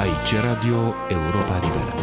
Aici 0.00 0.42
Radio 0.42 0.94
Europa 1.08 1.54
Liberă. 1.54 1.94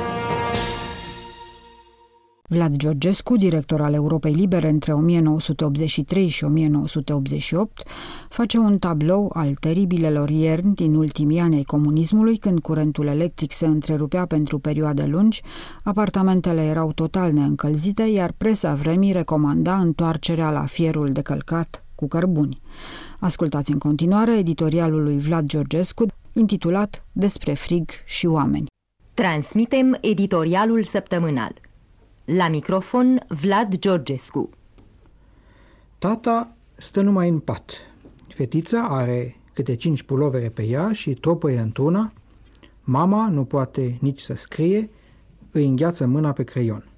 Vlad 2.48 2.76
Georgescu, 2.76 3.36
director 3.36 3.82
al 3.82 3.94
Europei 3.94 4.34
Libere 4.34 4.70
între 4.70 4.94
1983 4.94 6.28
și 6.28 6.44
1988, 6.44 7.88
face 8.30 8.58
un 8.58 8.78
tablou 8.78 9.32
al 9.34 9.54
teribilelor 9.54 10.30
ierni 10.30 10.74
din 10.74 10.96
ultimii 10.96 11.40
ani 11.40 11.56
ai 11.56 11.64
comunismului, 11.64 12.38
când 12.38 12.60
curentul 12.60 13.08
electric 13.08 13.52
se 13.52 13.66
întrerupea 13.66 14.26
pentru 14.26 14.60
perioade 14.60 15.06
lungi, 15.06 15.42
apartamentele 15.84 16.62
erau 16.62 16.92
total 16.92 17.32
neîncălzite, 17.32 18.04
iar 18.04 18.34
presa 18.38 18.74
vremii 18.74 19.12
recomanda 19.12 19.78
întoarcerea 19.78 20.50
la 20.50 20.66
fierul 20.66 21.12
de 21.12 21.22
călcat 21.22 21.86
cu 21.96 22.08
cărbuni. 22.08 22.62
Ascultați 23.20 23.72
în 23.72 23.78
continuare 23.78 24.38
editorialul 24.38 25.04
lui 25.04 25.20
Vlad 25.20 25.46
Georgescu, 25.46 26.06
intitulat 26.36 27.06
Despre 27.12 27.54
frig 27.54 27.90
și 28.06 28.26
oameni. 28.26 28.66
Transmitem 29.14 29.98
editorialul 30.02 30.84
săptămânal. 30.84 31.54
La 32.26 32.50
microfon 32.50 33.26
Vlad 33.28 33.76
Georgescu. 33.78 34.50
Tata 35.98 36.56
stă 36.76 37.02
numai 37.02 37.30
în 37.30 37.40
pat. 37.40 37.72
Fetița 38.28 38.88
are 38.88 39.36
câte 39.54 39.76
cinci 39.76 40.04
pulovere 40.04 40.50
pe 40.50 40.64
ea 40.64 40.94
și 40.94 41.14
tropăie 41.14 41.60
într-una. 41.60 42.12
Mama 42.84 43.30
nu 43.30 43.44
poate 43.44 43.98
nici 44.02 44.20
să 44.20 44.34
scrie, 44.36 44.90
îi 45.52 45.66
îngheață 45.66 46.06
mâna 46.06 46.32
pe 46.32 46.44
creion. 46.44 46.90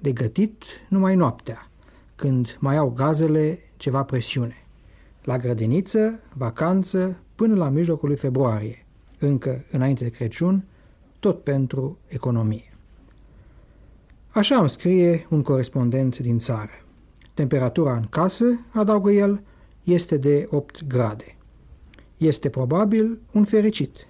De 0.00 0.12
gătit 0.12 0.64
numai 0.88 1.14
noaptea, 1.14 1.70
când 2.14 2.56
mai 2.60 2.76
au 2.76 2.90
gazele 2.90 3.58
ceva 3.76 4.02
presiune. 4.02 4.56
La 5.22 5.38
grădiniță, 5.38 6.20
vacanță, 6.34 7.16
până 7.38 7.54
la 7.54 7.68
mijlocul 7.68 8.08
lui 8.08 8.16
februarie, 8.16 8.86
încă 9.18 9.64
înainte 9.70 10.04
de 10.04 10.10
Crăciun, 10.10 10.64
tot 11.18 11.42
pentru 11.42 11.98
economie. 12.06 12.76
Așa 14.28 14.58
îmi 14.58 14.70
scrie 14.70 15.26
un 15.30 15.42
corespondent 15.42 16.18
din 16.18 16.38
țară. 16.38 16.70
Temperatura 17.34 17.94
în 17.96 18.06
casă, 18.10 18.44
adaugă 18.70 19.10
el, 19.10 19.42
este 19.84 20.16
de 20.16 20.48
8 20.50 20.86
grade. 20.86 21.36
Este 22.16 22.48
probabil 22.48 23.18
un 23.32 23.44
fericit, 23.44 24.06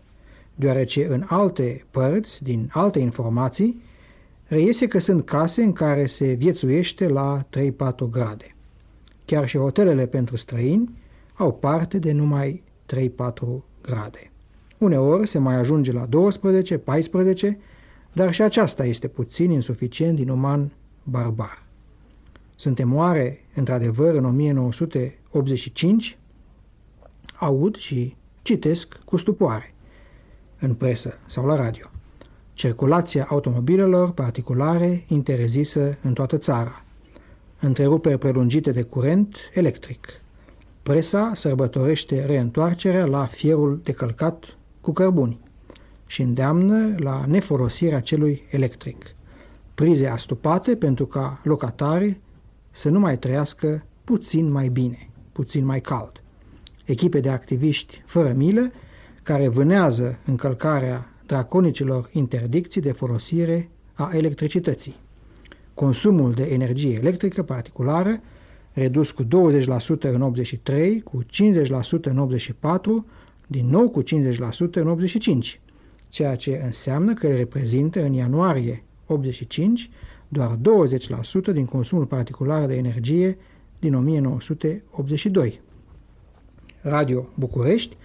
deoarece 0.54 1.06
în 1.06 1.24
alte 1.26 1.84
părți, 1.90 2.42
din 2.42 2.70
alte 2.72 2.98
informații, 2.98 3.82
reiese 4.44 4.86
că 4.86 4.98
sunt 4.98 5.24
case 5.24 5.62
în 5.62 5.72
care 5.72 6.06
se 6.06 6.32
viețuiește 6.32 7.08
la 7.08 7.46
3-4 7.58 8.10
grade. 8.10 8.54
Chiar 9.24 9.48
și 9.48 9.58
hotelele 9.58 10.06
pentru 10.06 10.36
străini 10.36 10.90
au 11.34 11.54
parte 11.54 11.98
de 11.98 12.12
numai 12.12 12.66
3-4 12.94 12.96
grade. 13.82 14.30
Uneori 14.78 15.26
se 15.26 15.38
mai 15.38 15.54
ajunge 15.54 15.92
la 15.92 16.06
12-14, 16.06 16.10
dar 18.12 18.32
și 18.32 18.42
aceasta 18.42 18.84
este 18.84 19.08
puțin 19.08 19.50
insuficient 19.50 20.16
din 20.16 20.28
uman 20.28 20.72
barbar. 21.02 21.62
Suntem 22.56 22.94
oare, 22.94 23.44
într-adevăr, 23.54 24.14
în 24.14 24.24
1985? 24.24 26.18
Aud 27.38 27.76
și 27.76 28.16
citesc 28.42 28.98
cu 29.04 29.16
stupoare, 29.16 29.74
în 30.58 30.74
presă 30.74 31.18
sau 31.26 31.46
la 31.46 31.56
radio. 31.56 31.86
Circulația 32.52 33.26
automobilelor 33.28 34.10
particulare 34.10 35.04
interzisă 35.08 35.98
în 36.02 36.12
toată 36.12 36.38
țara. 36.38 36.84
Întreruperi 37.60 38.18
prelungite 38.18 38.70
de 38.70 38.82
curent 38.82 39.36
electric. 39.54 40.20
Presa 40.88 41.30
sărbătorește 41.34 42.24
reîntoarcerea 42.26 43.04
la 43.04 43.24
fierul 43.24 43.80
de 43.82 43.92
călcat 43.92 44.56
cu 44.80 44.92
cărbuni 44.92 45.38
și 46.06 46.22
îndeamnă 46.22 46.94
la 46.96 47.24
nefolosirea 47.26 48.00
celui 48.00 48.42
electric. 48.50 49.14
Prize 49.74 50.06
astupate 50.06 50.76
pentru 50.76 51.06
ca 51.06 51.40
locatarii 51.44 52.20
să 52.70 52.88
nu 52.88 52.98
mai 52.98 53.18
trăiască 53.18 53.84
puțin 54.04 54.50
mai 54.50 54.68
bine, 54.68 55.08
puțin 55.32 55.64
mai 55.64 55.80
cald. 55.80 56.22
Echipe 56.84 57.20
de 57.20 57.30
activiști 57.30 58.02
fără 58.06 58.32
milă 58.36 58.72
care 59.22 59.48
vânează 59.48 60.18
încălcarea 60.24 61.10
draconicilor 61.26 62.10
interdicții 62.12 62.80
de 62.80 62.92
folosire 62.92 63.70
a 63.94 64.10
electricității. 64.12 64.94
Consumul 65.74 66.32
de 66.32 66.44
energie 66.44 66.98
electrică 66.98 67.42
particulară 67.42 68.20
redus 68.78 69.10
cu 69.10 69.24
20% 69.24 69.26
în 70.00 70.20
83, 70.20 71.00
cu 71.00 71.24
50% 71.24 71.26
în 72.02 72.18
84, 72.18 73.06
din 73.46 73.66
nou 73.66 73.88
cu 73.88 74.02
50% 74.02 74.06
în 74.70 74.88
85, 74.88 75.60
ceea 76.08 76.36
ce 76.36 76.60
înseamnă 76.64 77.14
că 77.14 77.28
reprezintă 77.28 78.02
în 78.02 78.12
ianuarie 78.12 78.82
85 79.06 79.90
doar 80.28 80.58
20% 81.50 81.52
din 81.52 81.64
consumul 81.64 82.04
particular 82.04 82.66
de 82.66 82.76
energie 82.76 83.38
din 83.78 83.94
1982. 83.94 85.60
Radio 86.80 87.28
București 87.34 87.96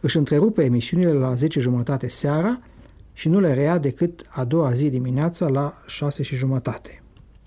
își 0.00 0.16
întrerupe 0.16 0.64
emisiunile 0.64 1.12
la 1.12 1.34
10 1.34 1.60
jumătate 1.60 2.08
seara 2.08 2.60
și 3.12 3.28
nu 3.28 3.40
le 3.40 3.54
rea 3.54 3.78
decât 3.78 4.26
a 4.28 4.44
doua 4.44 4.72
zi 4.72 4.90
dimineața 4.90 5.48
la 5.48 5.82
6 5.86 6.22
și 6.22 6.36
jumătate. 6.36 7.02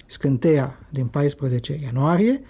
Scânteia 0.05 0.79
din 0.89 1.05
14 1.05 1.79
ianuarie 1.83 2.41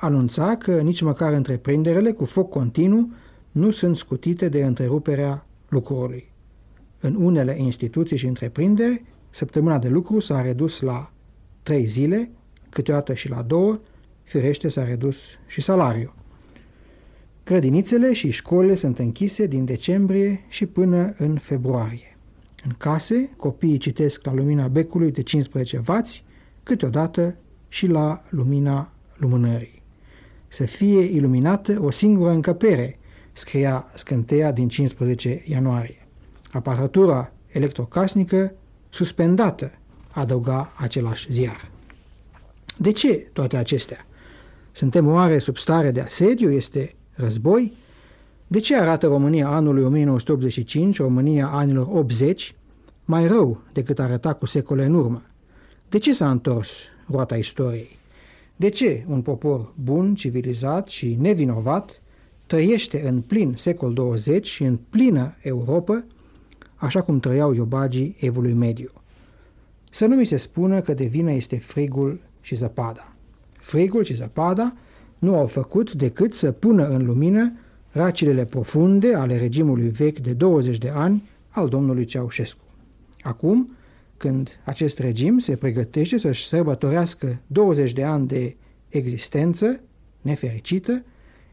anunța 0.00 0.56
că 0.56 0.80
nici 0.80 1.00
măcar 1.00 1.32
întreprinderile 1.32 2.12
cu 2.12 2.24
foc 2.24 2.50
continuu 2.50 3.10
nu 3.50 3.70
sunt 3.70 3.96
scutite 3.96 4.48
de 4.48 4.64
întreruperea 4.64 5.46
lucrului. 5.68 6.30
În 7.00 7.14
unele 7.14 7.56
instituții 7.58 8.16
și 8.16 8.26
întreprinderi, 8.26 9.04
săptămâna 9.30 9.78
de 9.78 9.88
lucru 9.88 10.20
s-a 10.20 10.40
redus 10.40 10.80
la 10.80 11.12
trei 11.62 11.86
zile, 11.86 12.30
câteodată 12.68 13.14
și 13.14 13.28
la 13.28 13.42
două, 13.42 13.78
firește 14.22 14.68
s-a 14.68 14.84
redus 14.84 15.16
și 15.46 15.60
salariul. 15.60 16.14
Grădinițele 17.44 18.12
și 18.12 18.30
școlile 18.30 18.74
sunt 18.74 18.98
închise 18.98 19.46
din 19.46 19.64
decembrie 19.64 20.44
și 20.48 20.66
până 20.66 21.14
în 21.18 21.38
februarie. 21.38 22.16
În 22.64 22.72
case, 22.78 23.30
copiii 23.36 23.78
citesc 23.78 24.24
la 24.24 24.34
lumina 24.34 24.68
becului 24.68 25.10
de 25.10 25.22
15 25.22 25.82
W, 25.86 25.92
câteodată 26.62 27.36
și 27.68 27.86
la 27.86 28.22
lumina 28.30 28.92
lumânării 29.16 29.79
să 30.52 30.64
fie 30.64 31.00
iluminată 31.00 31.80
o 31.80 31.90
singură 31.90 32.30
încăpere, 32.30 32.98
scria 33.32 33.90
scânteia 33.94 34.52
din 34.52 34.68
15 34.68 35.42
ianuarie. 35.46 36.06
Aparatura 36.52 37.32
electrocasnică 37.46 38.52
suspendată, 38.88 39.70
adăuga 40.12 40.72
același 40.76 41.32
ziar. 41.32 41.70
De 42.76 42.92
ce 42.92 43.28
toate 43.32 43.56
acestea? 43.56 44.06
Suntem 44.72 45.08
oare 45.08 45.38
sub 45.38 45.56
stare 45.56 45.90
de 45.90 46.00
asediu? 46.00 46.50
Este 46.52 46.94
război? 47.12 47.72
De 48.46 48.58
ce 48.58 48.76
arată 48.76 49.06
România 49.06 49.48
anului 49.48 49.84
1985, 49.84 50.98
România 50.98 51.46
anilor 51.46 51.86
80, 51.90 52.54
mai 53.04 53.26
rău 53.26 53.60
decât 53.72 53.98
arăta 53.98 54.32
cu 54.32 54.46
secole 54.46 54.84
în 54.84 54.94
urmă? 54.94 55.22
De 55.88 55.98
ce 55.98 56.14
s-a 56.14 56.30
întors 56.30 56.70
roata 57.06 57.36
istoriei? 57.36 57.98
De 58.60 58.68
ce 58.68 59.04
un 59.08 59.22
popor 59.22 59.72
bun, 59.82 60.14
civilizat 60.14 60.88
și 60.88 61.16
nevinovat 61.20 62.02
trăiește 62.46 63.08
în 63.08 63.20
plin 63.20 63.54
secol 63.56 63.92
20 63.92 64.46
și 64.46 64.62
în 64.62 64.78
plină 64.90 65.34
Europa, 65.42 66.04
așa 66.74 67.02
cum 67.02 67.20
trăiau 67.20 67.52
iobagii 67.52 68.16
evului 68.18 68.52
mediu? 68.52 68.90
Să 69.90 70.06
nu 70.06 70.16
mi 70.16 70.26
se 70.26 70.36
spună 70.36 70.80
că 70.80 70.94
de 70.94 71.04
vină 71.04 71.32
este 71.32 71.56
frigul 71.56 72.20
și 72.40 72.54
zăpada. 72.54 73.12
Frigul 73.52 74.04
și 74.04 74.14
zăpada 74.14 74.74
nu 75.18 75.36
au 75.36 75.46
făcut 75.46 75.92
decât 75.92 76.34
să 76.34 76.52
pună 76.52 76.88
în 76.88 77.04
lumină 77.04 77.52
racilele 77.90 78.44
profunde 78.44 79.14
ale 79.14 79.38
regimului 79.38 79.88
vechi 79.88 80.18
de 80.18 80.32
20 80.32 80.78
de 80.78 80.88
ani 80.88 81.28
al 81.48 81.68
domnului 81.68 82.04
Ceaușescu. 82.04 82.64
Acum, 83.20 83.70
când 84.20 84.60
acest 84.64 84.98
regim 84.98 85.38
se 85.38 85.56
pregătește 85.56 86.16
să-și 86.16 86.46
sărbătorească 86.46 87.40
20 87.46 87.92
de 87.92 88.04
ani 88.04 88.26
de 88.26 88.56
existență 88.88 89.80
nefericită, 90.20 91.02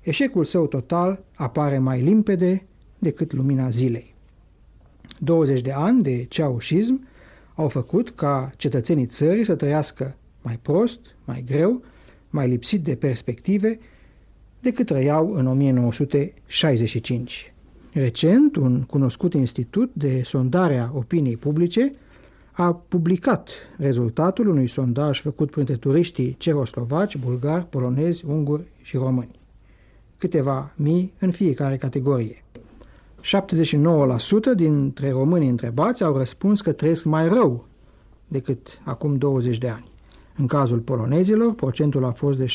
eșecul 0.02 0.44
său 0.44 0.68
total 0.68 1.24
apare 1.36 1.78
mai 1.78 2.02
limpede 2.02 2.66
decât 3.00 3.34
lumina 3.34 3.70
zilei. 3.70 4.16
20 5.20 5.62
de 5.62 5.72
ani 5.72 6.04
de 6.04 6.24
ceaușism 6.24 7.08
au 7.56 7.68
făcut 7.68 8.10
ca 8.10 8.52
cetățenii 8.58 9.06
țării 9.06 9.46
să 9.46 9.56
trăiască 9.56 10.16
mai 10.42 10.60
prost, 10.62 11.00
mai 11.26 11.44
greu, 11.46 11.82
mai 12.30 12.48
lipsit 12.48 12.84
de 12.84 12.96
perspective 12.96 13.80
decât 14.60 14.86
trăiau 14.86 15.34
în 15.34 15.48
1965. 15.48 17.54
Recent, 17.92 18.56
un 18.56 18.82
cunoscut 18.82 19.34
institut 19.34 19.92
de 19.94 20.22
sondare 20.24 20.78
a 20.78 20.92
opiniei 20.94 21.38
publice 21.38 21.94
a 22.58 22.74
publicat 22.74 23.50
rezultatul 23.78 24.48
unui 24.48 24.68
sondaj 24.68 25.22
făcut 25.22 25.52
printre 25.52 25.76
turiștii 25.76 26.36
cehoslovaci, 26.38 27.18
bulgari, 27.18 27.66
polonezi, 27.66 28.26
unguri 28.26 28.64
și 28.82 28.98
români. 28.98 29.40
Câteva 30.18 30.72
mii 30.76 31.14
în 31.20 31.32
fiecare 31.32 31.78
categorie. 31.78 32.44
79% 33.22 34.56
dintre 34.56 35.10
românii 35.10 35.50
întrebați 35.50 36.04
au 36.04 36.18
răspuns 36.18 36.62
că 36.62 36.72
trăiesc 36.72 37.06
mai 37.06 37.28
rău 37.28 37.66
decât 38.28 38.82
acum 38.84 39.16
20 39.18 39.58
de 39.58 39.70
ani. 39.70 39.92
În 40.38 40.48
cazul 40.48 40.80
polonezilor, 40.80 41.54
procentul 41.54 42.06
a 42.06 42.12
fost 42.12 42.38
de 42.38 42.46
76%, 42.46 42.48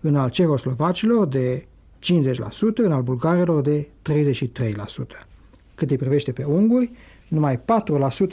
în 0.00 0.16
al 0.16 0.30
cehoslovacilor 0.30 1.26
de 1.26 1.66
50%, 1.98 2.74
în 2.74 2.92
al 2.92 3.02
bulgarilor 3.02 3.62
de 3.62 3.88
33%. 4.10 5.26
Cât 5.74 5.90
îi 5.90 5.96
privește 5.96 6.32
pe 6.32 6.44
unguri, 6.44 6.90
numai 7.30 7.58
4% 7.58 7.60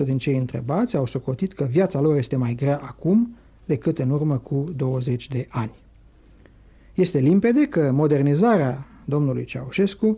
din 0.04 0.18
cei 0.18 0.38
întrebați 0.38 0.96
au 0.96 1.06
socotit 1.06 1.54
că 1.54 1.64
viața 1.64 2.00
lor 2.02 2.18
este 2.18 2.36
mai 2.36 2.56
grea 2.56 2.80
acum 2.84 3.36
decât 3.66 4.00
în 4.00 4.10
urmă 4.10 4.38
cu 4.38 4.72
20 4.76 5.28
de 5.28 5.48
ani. 5.50 5.72
Este 6.94 7.20
limpede 7.20 7.68
că 7.68 7.92
modernizarea 7.92 8.88
domnului 9.06 9.46
Ceaușescu 9.46 10.18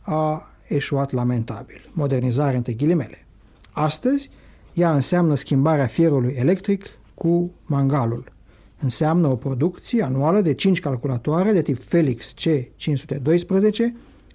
a 0.00 0.48
eșuat 0.68 1.12
lamentabil. 1.12 1.90
Modernizare 1.92 2.56
între 2.56 2.72
ghilimele. 2.72 3.26
Astăzi, 3.70 4.30
ea 4.72 4.94
înseamnă 4.94 5.34
schimbarea 5.34 5.86
fierului 5.86 6.34
electric 6.38 6.84
cu 7.14 7.50
mangalul. 7.64 8.32
Înseamnă 8.80 9.28
o 9.28 9.36
producție 9.36 10.02
anuală 10.02 10.40
de 10.40 10.54
5 10.54 10.80
calculatoare 10.80 11.52
de 11.52 11.62
tip 11.62 11.82
Felix 11.82 12.34
C512 12.34 13.74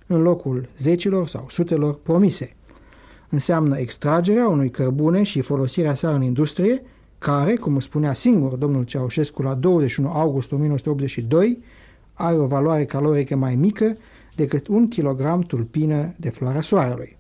în 0.08 0.22
locul 0.22 0.70
zecilor 0.78 1.28
sau 1.28 1.46
sutelor 1.50 2.00
promise. 2.04 2.54
Înseamnă 3.30 3.78
extragerea 3.78 4.48
unui 4.48 4.70
cărbune 4.70 5.24
și 5.24 5.42
folosirea 5.42 5.96
sa 5.96 6.14
în 6.14 6.22
industrie, 6.22 6.82
care, 7.18 7.56
cum 7.56 7.80
spunea 7.80 8.14
singur 8.14 8.54
domnul 8.54 8.84
Ceaușescu 8.84 9.42
la 9.42 9.54
21 9.54 10.12
august 10.12 10.52
1982, 10.52 11.60
are 12.14 12.38
o 12.38 12.46
valoare 12.46 12.86
calorică 12.86 13.36
mai 13.36 13.56
mică 13.56 13.98
decât 14.36 14.68
un 14.68 14.88
kilogram 14.88 15.42
tulpină 15.42 16.14
de 16.18 16.30
floarea 16.30 16.62
soarelui. 16.62 17.18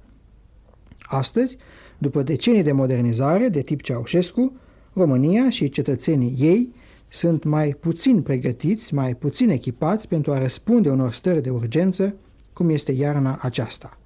Astăzi, 1.01 1.57
după 1.97 2.21
decenii 2.21 2.63
de 2.63 2.71
modernizare 2.71 3.49
de 3.49 3.61
tip 3.61 3.81
Ceaușescu, 3.81 4.53
România 4.93 5.49
și 5.49 5.69
cetățenii 5.69 6.35
ei 6.37 6.73
sunt 7.07 7.43
mai 7.43 7.75
puțin 7.79 8.21
pregătiți, 8.21 8.93
mai 8.93 9.15
puțin 9.15 9.49
echipați 9.49 10.07
pentru 10.07 10.31
a 10.31 10.39
răspunde 10.39 10.89
unor 10.89 11.11
stări 11.11 11.41
de 11.41 11.49
urgență, 11.49 12.15
cum 12.53 12.69
este 12.69 12.91
iarna 12.91 13.39
aceasta. 13.41 13.98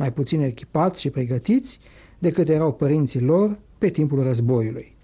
Mai 0.00 0.12
puțin 0.12 0.40
echipați 0.40 1.00
și 1.00 1.10
pregătiți 1.10 1.80
decât 2.18 2.48
erau 2.48 2.72
părinții 2.72 3.20
lor 3.20 3.58
pe 3.78 3.88
timpul 3.88 4.22
războiului. 4.22 4.96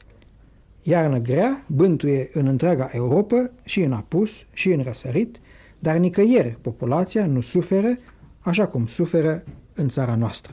Iarnă 0.83 1.19
grea 1.19 1.65
bântuie 1.67 2.31
în 2.33 2.47
întreaga 2.47 2.91
Europa 2.93 3.51
și 3.65 3.81
în 3.81 3.93
apus 3.93 4.31
și 4.53 4.73
în 4.73 4.83
răsărit, 4.83 5.37
dar 5.79 5.97
nicăieri 5.97 6.59
populația 6.61 7.27
nu 7.27 7.41
suferă 7.41 7.99
așa 8.41 8.67
cum 8.67 8.87
suferă 8.87 9.45
în 9.75 9.89
țara 9.89 10.15
noastră. 10.15 10.53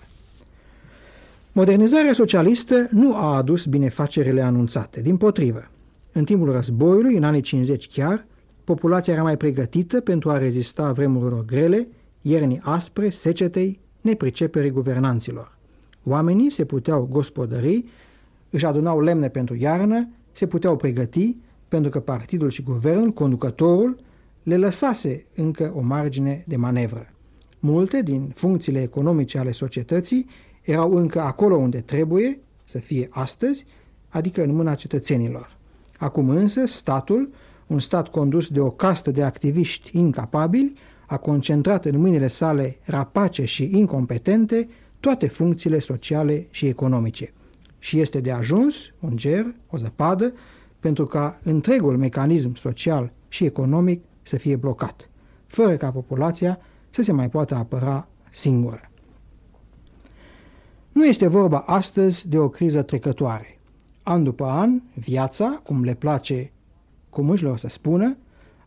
Modernizarea 1.51 2.13
socialistă 2.13 2.87
nu 2.91 3.15
a 3.15 3.35
adus 3.35 3.65
binefacerile 3.65 4.41
anunțate, 4.41 5.01
din 5.01 5.17
potrivă. 5.17 5.67
În 6.11 6.23
timpul 6.23 6.51
războiului, 6.51 7.15
în 7.15 7.23
anii 7.23 7.41
50 7.41 7.87
chiar, 7.87 8.25
populația 8.63 9.13
era 9.13 9.23
mai 9.23 9.37
pregătită 9.37 10.01
pentru 10.01 10.29
a 10.29 10.37
rezista 10.37 10.91
vremurilor 10.91 11.45
grele, 11.45 11.87
iernii 12.21 12.59
aspre, 12.63 13.09
secetei, 13.09 13.81
nepriceperii 14.03 14.69
guvernanților. 14.69 15.57
Oamenii 16.03 16.49
se 16.49 16.65
puteau 16.65 17.07
gospodări, 17.11 17.85
își 18.49 18.65
adunau 18.65 19.01
lemne 19.01 19.29
pentru 19.29 19.55
iarnă, 19.55 20.07
se 20.31 20.47
puteau 20.47 20.75
pregăti, 20.75 21.35
pentru 21.67 21.91
că 21.91 21.99
partidul 21.99 22.49
și 22.49 22.61
guvernul, 22.61 23.11
conducătorul, 23.11 23.97
le 24.43 24.57
lăsase 24.57 25.25
încă 25.35 25.73
o 25.75 25.81
margine 25.81 26.43
de 26.47 26.55
manevră. 26.55 27.13
Multe 27.59 28.01
din 28.01 28.31
funcțiile 28.35 28.81
economice 28.81 29.37
ale 29.37 29.51
societății 29.51 30.27
erau 30.61 30.93
încă 30.95 31.21
acolo 31.21 31.55
unde 31.55 31.79
trebuie 31.79 32.39
să 32.63 32.77
fie 32.77 33.07
astăzi, 33.11 33.65
adică 34.09 34.43
în 34.43 34.55
mâna 34.55 34.75
cetățenilor. 34.75 35.57
Acum 35.97 36.29
însă 36.29 36.65
statul, 36.65 37.29
un 37.67 37.79
stat 37.79 38.07
condus 38.07 38.49
de 38.49 38.59
o 38.59 38.69
castă 38.69 39.11
de 39.11 39.23
activiști 39.23 39.97
incapabili, 39.97 40.73
a 41.13 41.17
concentrat 41.17 41.85
în 41.85 41.99
mâinile 41.99 42.27
sale 42.27 42.77
rapace 42.83 43.45
și 43.45 43.69
incompetente 43.71 44.67
toate 44.99 45.27
funcțiile 45.27 45.79
sociale 45.79 46.47
și 46.49 46.67
economice. 46.67 47.33
Și 47.79 47.99
este 47.99 48.19
de 48.19 48.31
ajuns 48.31 48.75
un 48.99 49.11
ger, 49.15 49.55
o 49.69 49.77
zăpadă, 49.77 50.33
pentru 50.79 51.05
ca 51.05 51.39
întregul 51.43 51.97
mecanism 51.97 52.53
social 52.53 53.11
și 53.27 53.45
economic 53.45 54.03
să 54.21 54.37
fie 54.37 54.55
blocat, 54.55 55.09
fără 55.45 55.75
ca 55.75 55.91
populația 55.91 56.59
să 56.89 57.01
se 57.01 57.11
mai 57.11 57.29
poată 57.29 57.55
apăra 57.55 58.07
singură. 58.31 58.89
Nu 60.91 61.05
este 61.05 61.27
vorba 61.27 61.57
astăzi 61.57 62.29
de 62.29 62.37
o 62.37 62.49
criză 62.49 62.81
trecătoare. 62.81 63.59
An 64.03 64.23
după 64.23 64.45
an, 64.45 64.81
viața, 64.93 65.61
cum 65.63 65.83
le 65.83 65.93
place 65.93 66.51
comușilor 67.09 67.57
să 67.57 67.67
spună, 67.67 68.17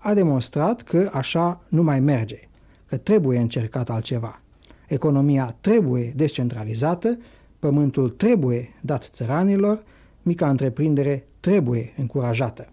a 0.07 0.15
demonstrat 0.15 0.83
că 0.83 1.11
așa 1.13 1.61
nu 1.69 1.83
mai 1.83 2.01
merge, 2.01 2.49
că 2.87 2.97
trebuie 2.97 3.39
încercat 3.39 3.91
altceva. 3.91 4.41
Economia 4.89 5.57
trebuie 5.61 6.13
descentralizată, 6.17 7.19
pământul 7.59 8.11
trebuie 8.11 8.75
dat 8.81 9.09
țăranilor, 9.13 9.83
mica 10.23 10.51
întreprindere 10.51 11.27
trebuie 11.41 11.93
încurajată. 11.97 12.69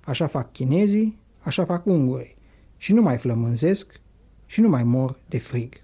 Așa 0.00 0.26
fac 0.26 0.52
chinezii, 0.52 1.18
așa 1.40 1.64
fac 1.64 1.86
ungurii 1.86 2.36
și 2.76 2.92
nu 2.92 3.02
mai 3.02 3.16
flămânzesc 3.16 4.00
și 4.46 4.60
nu 4.60 4.68
mai 4.68 4.82
mor 4.82 5.18
de 5.28 5.38
frig. 5.38 5.74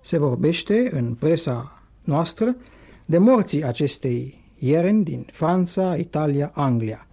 Se 0.00 0.18
vorbește 0.18 0.88
în 0.92 1.14
presa 1.14 1.82
noastră 2.04 2.56
de 3.04 3.18
morții 3.18 3.64
acestei 3.64 4.44
ierni 4.58 5.04
din 5.04 5.26
Franța, 5.32 5.96
Italia, 5.96 6.50
Anglia. 6.54 7.07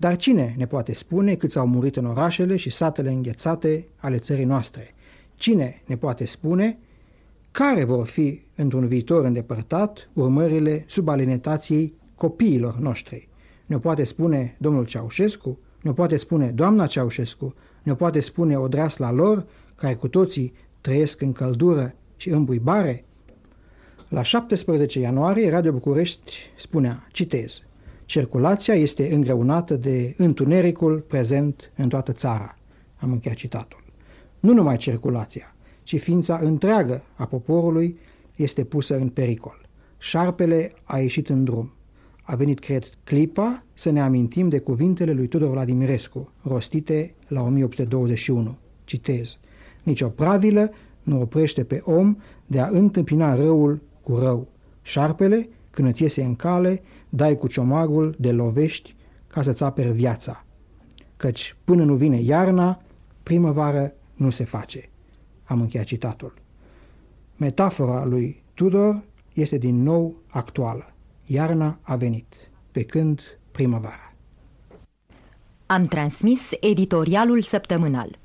Dar 0.00 0.16
cine 0.16 0.54
ne 0.56 0.66
poate 0.66 0.94
spune 0.94 1.34
câți 1.34 1.58
au 1.58 1.66
murit 1.66 1.96
în 1.96 2.04
orașele 2.04 2.56
și 2.56 2.70
satele 2.70 3.10
înghețate 3.10 3.88
ale 3.96 4.18
țării 4.18 4.44
noastre? 4.44 4.94
Cine 5.34 5.82
ne 5.86 5.96
poate 5.96 6.24
spune 6.24 6.78
care 7.50 7.84
vor 7.84 8.06
fi 8.06 8.40
într-un 8.56 8.86
viitor 8.86 9.24
îndepărtat 9.24 10.08
urmările 10.12 10.84
subalinetației 10.86 11.94
copiilor 12.14 12.76
noștri? 12.76 13.28
Ne 13.66 13.78
poate 13.78 14.04
spune 14.04 14.56
domnul 14.58 14.86
Ceaușescu? 14.86 15.58
Ne 15.82 15.92
poate 15.92 16.16
spune 16.16 16.46
doamna 16.46 16.86
Ceaușescu? 16.86 17.54
Ne 17.82 17.94
poate 17.94 18.20
spune 18.20 18.58
odrasla 18.58 19.10
lor, 19.10 19.46
care 19.74 19.94
cu 19.94 20.08
toții 20.08 20.52
trăiesc 20.80 21.20
în 21.20 21.32
căldură 21.32 21.94
și 22.16 22.28
în 22.28 22.44
buibare? 22.44 23.04
La 24.08 24.22
17 24.22 25.00
ianuarie, 25.00 25.50
Radio 25.50 25.72
București 25.72 26.32
spunea, 26.56 27.06
citez, 27.12 27.62
Circulația 28.08 28.74
este 28.74 29.14
îngreunată 29.14 29.76
de 29.76 30.14
întunericul 30.16 30.98
prezent 30.98 31.72
în 31.76 31.88
toată 31.88 32.12
țara. 32.12 32.58
Am 32.96 33.12
încheiat 33.12 33.36
citatul. 33.36 33.84
Nu 34.40 34.52
numai 34.52 34.76
circulația, 34.76 35.54
ci 35.82 36.00
ființa 36.00 36.38
întreagă 36.42 37.02
a 37.14 37.26
poporului 37.26 37.98
este 38.36 38.64
pusă 38.64 38.96
în 38.96 39.08
pericol. 39.08 39.68
Șarpele 39.98 40.72
a 40.84 40.98
ieșit 40.98 41.28
în 41.28 41.44
drum. 41.44 41.72
A 42.22 42.34
venit, 42.36 42.58
cred, 42.58 42.84
clipa 43.04 43.64
să 43.74 43.90
ne 43.90 44.00
amintim 44.00 44.48
de 44.48 44.58
cuvintele 44.58 45.12
lui 45.12 45.26
Tudor 45.26 45.50
Vladimirescu, 45.50 46.32
rostite 46.42 47.14
la 47.26 47.42
1821. 47.42 48.56
Citez. 48.84 49.38
Nici 49.82 50.00
o 50.00 50.08
pravilă 50.08 50.70
nu 51.02 51.20
oprește 51.20 51.64
pe 51.64 51.80
om 51.84 52.16
de 52.46 52.60
a 52.60 52.68
întâmpina 52.68 53.34
răul 53.34 53.80
cu 54.02 54.16
rău. 54.16 54.48
Șarpele, 54.82 55.48
când 55.70 55.88
îți 55.88 56.02
iese 56.02 56.22
în 56.22 56.34
cale, 56.34 56.82
dai 57.08 57.36
cu 57.36 57.46
ciomagul 57.46 58.14
de 58.18 58.32
lovești 58.32 58.96
ca 59.26 59.42
să-ți 59.42 59.62
aperi 59.62 59.92
viața. 59.92 60.44
Căci 61.16 61.56
până 61.64 61.84
nu 61.84 61.94
vine 61.94 62.20
iarna, 62.20 62.82
primăvară 63.22 63.92
nu 64.14 64.30
se 64.30 64.44
face. 64.44 64.90
Am 65.44 65.60
încheiat 65.60 65.86
citatul. 65.86 66.34
Metafora 67.36 68.04
lui 68.04 68.42
Tudor 68.54 69.02
este 69.32 69.58
din 69.58 69.82
nou 69.82 70.16
actuală. 70.28 70.92
Iarna 71.24 71.78
a 71.82 71.96
venit, 71.96 72.34
pe 72.70 72.82
când 72.82 73.20
primăvara. 73.52 74.12
Am 75.66 75.86
transmis 75.86 76.50
editorialul 76.60 77.42
săptămânal. 77.42 78.18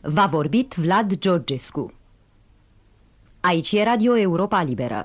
V-a 0.00 0.26
vorbit 0.26 0.74
Vlad 0.74 1.14
Georgescu. 1.14 1.92
Aici 3.40 3.72
e 3.72 3.82
Radio 3.82 4.16
Europa 4.16 4.62
Liberă. 4.62 5.04